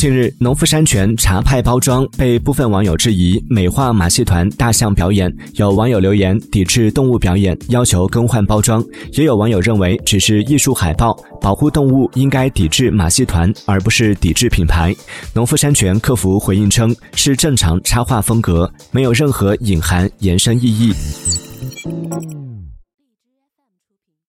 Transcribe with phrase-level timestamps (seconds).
[0.00, 8.82] 近日农夫山泉茶派包装被部分网友质疑美化马戏团大象表演有网友留言抵制动物表演要求更换包装
[9.12, 14.96] 也有网友认为只是艺术海报保护动物应该抵制马戏团而不是抵制品牌。
[15.34, 20.94] 农夫山泉客服回应称是正常插画风格没有任何隐含延伸意义。